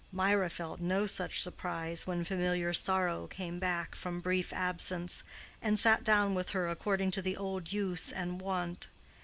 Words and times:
Mirah 0.11 0.49
felt 0.49 0.79
no 0.79 1.05
such 1.05 1.43
surprise 1.43 2.07
when 2.07 2.23
familiar 2.23 2.73
Sorrow 2.73 3.27
came 3.27 3.59
back 3.59 3.93
from 3.93 4.19
brief 4.19 4.51
absence, 4.51 5.21
and 5.61 5.77
sat 5.77 6.03
down 6.03 6.33
with 6.33 6.49
her 6.57 6.67
according 6.67 7.11
to 7.11 7.21
the 7.21 7.37
old 7.37 7.71
use 7.71 8.11
and 8.11 8.41
wont. 8.41 8.87